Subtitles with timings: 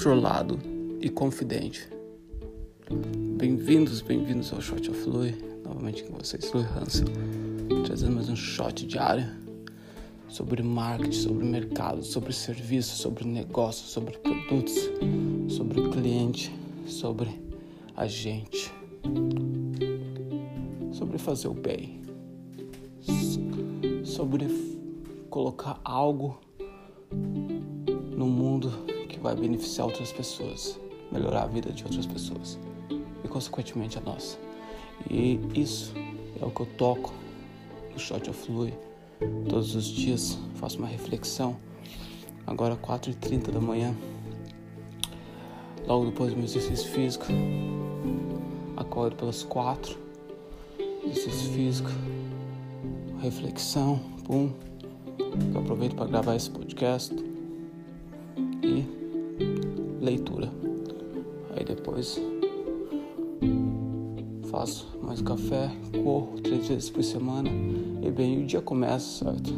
[0.00, 0.58] controlado
[0.98, 1.86] e confidente.
[3.36, 5.34] Bem-vindos, bem-vindos ao Shot of Lui.
[5.62, 7.04] Novamente com vocês, Lui Hansen,
[7.84, 9.26] trazendo mais um shot diário
[10.26, 14.72] sobre marketing, sobre mercado, sobre serviço, sobre negócio, sobre produtos,
[15.50, 16.50] sobre cliente,
[16.86, 17.38] sobre
[17.94, 18.72] a gente,
[20.92, 22.00] sobre fazer o bem,
[24.02, 24.46] sobre
[25.28, 26.40] colocar algo
[28.16, 30.78] no mundo vai beneficiar outras pessoas,
[31.12, 32.58] melhorar a vida de outras pessoas
[33.22, 34.38] e, consequentemente, a nossa.
[35.10, 35.92] E isso
[36.40, 37.12] é o que eu toco
[37.92, 38.74] no Shot of Lui.
[39.48, 41.56] Todos os dias faço uma reflexão.
[42.46, 43.94] Agora, 4h30 da manhã,
[45.86, 47.26] logo depois do meu exercício físico,
[48.76, 49.96] acordo pelas 4,
[51.04, 51.90] exercício físico,
[53.20, 54.50] reflexão, pum.
[55.54, 57.14] Eu aproveito para gravar esse podcast
[60.00, 60.50] leitura.
[61.56, 62.20] Aí depois
[64.50, 65.70] faço mais café,
[66.02, 67.48] corro três vezes por semana
[68.02, 69.54] e bem, o dia começa, certo?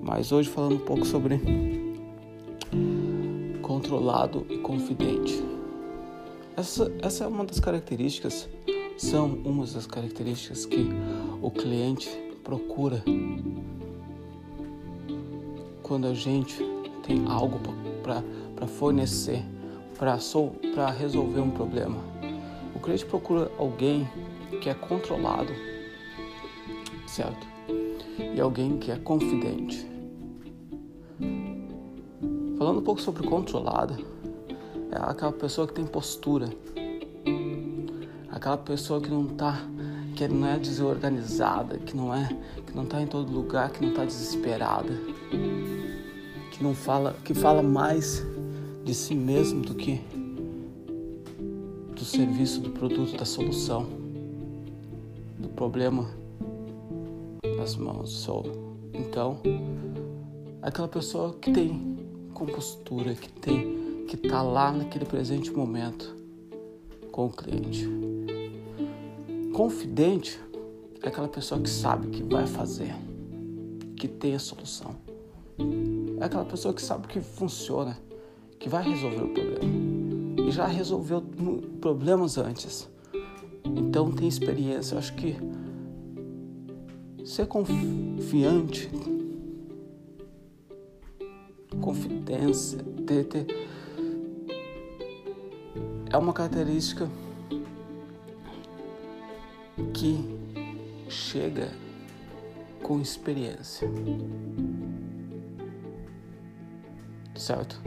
[0.00, 1.40] Mas hoje falando um pouco sobre
[3.60, 5.42] controlado e confidente.
[6.56, 8.48] Essa, essa é uma das características,
[8.96, 10.88] são umas das características que
[11.42, 12.08] o cliente
[12.42, 13.02] procura
[15.82, 16.56] quando a gente
[17.02, 17.58] tem algo
[18.54, 19.44] para fornecer,
[19.98, 21.96] para resolver um problema.
[22.74, 24.08] O cliente procura alguém
[24.62, 25.52] que é controlado,
[27.06, 27.46] certo?
[28.34, 29.86] E alguém que é confidente.
[32.56, 33.96] Falando um pouco sobre controlado,
[34.90, 36.48] é aquela pessoa que tem postura,
[38.30, 39.60] aquela pessoa que não tá,
[40.16, 42.28] que não é desorganizada, que não é,
[42.66, 44.92] que não tá em todo lugar, que não tá desesperada
[46.58, 48.26] que não fala, que fala mais
[48.84, 50.00] de si mesmo do que
[51.94, 53.86] do serviço, do produto, da solução,
[55.38, 56.10] do problema
[57.56, 58.28] nas mãos.
[58.92, 59.38] Então,
[60.60, 61.96] aquela pessoa que tem
[62.34, 66.16] compostura, que tem, que está lá naquele presente momento
[67.12, 67.88] com o cliente.
[69.54, 70.40] Confidente
[71.02, 72.94] é aquela pessoa que sabe que vai fazer,
[73.96, 75.07] que tem a solução.
[76.20, 77.96] É aquela pessoa que sabe que funciona,
[78.58, 80.40] que vai resolver o problema.
[80.48, 81.22] E já resolveu
[81.80, 82.88] problemas antes.
[83.64, 84.94] Então tem experiência.
[84.94, 85.36] Eu acho que
[87.24, 88.90] ser confiante,
[91.80, 93.46] confidência, ter, ter,
[96.10, 97.08] é uma característica
[99.92, 100.18] que
[101.08, 101.70] chega
[102.82, 103.88] com experiência
[107.48, 107.80] certo?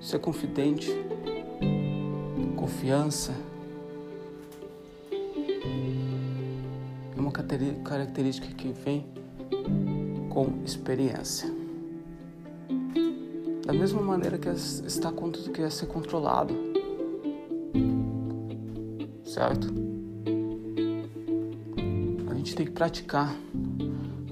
[0.00, 0.88] Ser confidente,
[2.56, 3.34] confiança
[7.14, 9.06] é uma característica que vem
[10.30, 11.52] com experiência.
[13.66, 15.12] Da mesma maneira que está
[15.52, 16.54] que é ser controlado,
[19.24, 19.68] certo?
[22.30, 23.36] A gente tem que praticar,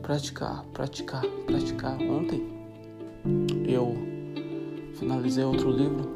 [0.01, 2.01] praticar, praticar, praticar.
[2.01, 2.58] Ontem
[3.67, 3.97] eu
[4.95, 6.09] finalizei outro livro,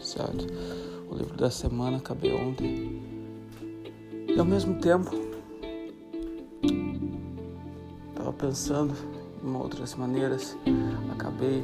[0.00, 0.46] certo?
[1.10, 3.02] O livro da semana, acabei ontem.
[4.28, 5.10] E ao mesmo tempo,
[8.10, 8.94] estava pensando
[9.44, 10.56] em outras maneiras,
[11.12, 11.62] acabei,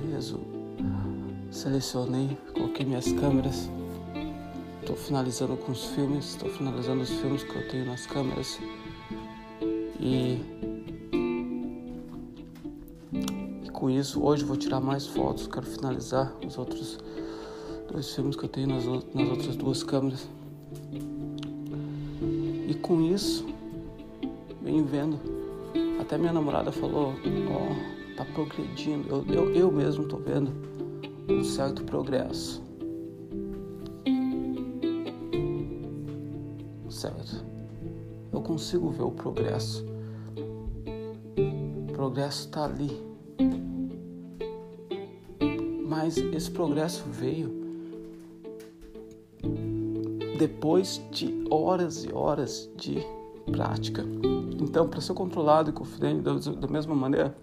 [1.51, 3.71] selecionei, coloquei minhas câmeras.
[4.81, 8.59] Estou finalizando com os filmes, estou finalizando os filmes que eu tenho nas câmeras.
[10.01, 10.41] E
[13.79, 16.99] com isso, hoje vou tirar mais fotos, quero finalizar os outros
[17.89, 20.29] dois filmes que eu tenho nas, nas outras duas câmeras.
[22.67, 23.47] E com isso,
[24.61, 25.21] vem vendo.
[26.01, 29.09] Até minha namorada falou, ó, oh, tá progredindo.
[29.09, 30.51] Eu, eu, eu mesmo tô vendo
[31.29, 32.61] um certo progresso.
[36.91, 37.45] Certo?
[38.33, 39.87] Eu consigo ver o progresso.
[41.89, 43.08] O progresso tá ali
[46.01, 47.51] mas esse progresso veio
[50.39, 53.05] depois de horas e horas de
[53.51, 54.05] prática.
[54.61, 57.37] Então, para ser controlado e confidente da mesma maneira,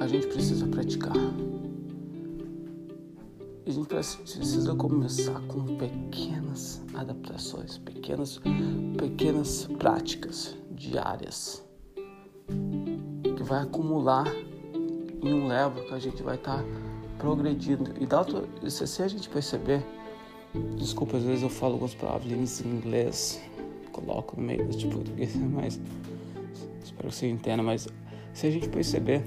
[0.00, 1.14] a gente precisa praticar.
[3.64, 8.40] A gente precisa começar com pequenas adaptações, pequenas,
[8.98, 11.64] pequenas práticas diárias
[13.36, 14.26] que vai acumular
[15.22, 16.64] em um level que a gente vai estar tá
[17.18, 17.92] progredindo.
[18.00, 18.24] E dá
[18.68, 19.84] se, a gente perceber,
[20.76, 23.40] desculpa, às vezes eu falo algumas palavras em inglês,
[23.92, 25.80] coloco no meio de português, mas
[26.82, 27.86] espero que você entenda, mas
[28.34, 29.22] se a gente perceber,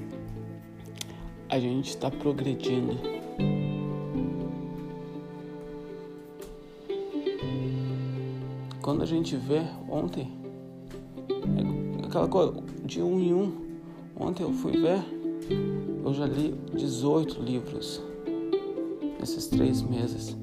[1.50, 3.00] a gente está progredindo.
[8.82, 10.32] Quando a gente vê ontem,
[12.02, 12.54] é aquela coisa
[12.84, 13.66] de um em um,
[14.16, 15.04] ontem eu fui ver,
[15.50, 18.02] eu já li 18 livros
[19.20, 20.36] nesses três meses.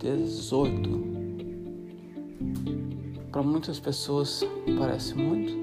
[0.00, 1.04] 18.
[3.30, 4.44] Para muitas pessoas
[4.78, 5.56] parece muito,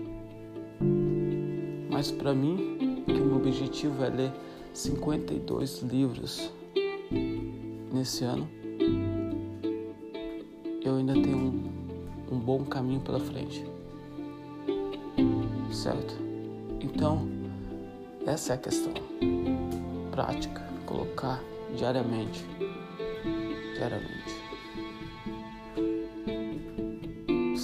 [1.90, 4.34] mas para mim, que o meu objetivo é ler
[4.74, 6.52] 52 livros
[7.94, 8.50] nesse ano,
[10.84, 11.70] eu ainda tenho um,
[12.32, 13.64] um bom caminho pela frente.
[15.72, 16.31] Certo?
[16.84, 17.28] Então,
[18.26, 18.94] essa é a questão.
[20.12, 21.40] Prática, colocar
[21.76, 22.46] diariamente.
[23.76, 24.42] Diariamente.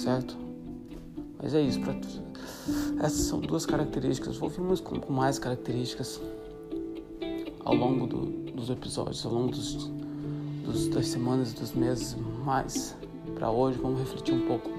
[0.08, 0.36] certo?
[1.40, 1.80] Mas é isso.
[1.80, 1.94] Pra...
[3.04, 4.36] Essas são duas características.
[4.38, 6.20] Vou vir com, com mais características
[7.64, 9.90] ao longo do, dos episódios, ao longo dos,
[10.64, 12.16] dos, das semanas dos meses.
[12.44, 12.96] Mas
[13.34, 14.70] para hoje vamos refletir um pouco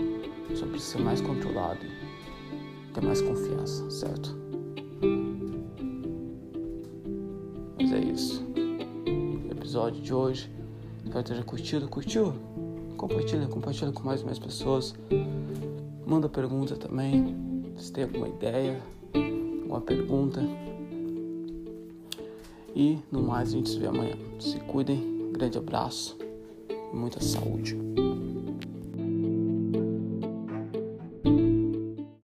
[0.56, 1.80] sobre ser mais controlado,
[2.94, 4.36] ter mais confiança, certo?
[7.80, 8.46] Mas é isso.
[9.48, 10.52] O episódio de hoje.
[11.04, 11.88] Espero que tenha curtido.
[11.88, 12.34] Curtiu?
[13.00, 14.94] compartilha, compartilha com mais e mais pessoas.
[16.06, 17.36] Manda pergunta também,
[17.78, 18.82] se tem alguma ideia,
[19.14, 20.42] alguma pergunta.
[22.76, 24.16] E no mais, a gente se vê amanhã.
[24.40, 26.18] Se cuidem, grande abraço
[26.94, 27.78] muita saúde.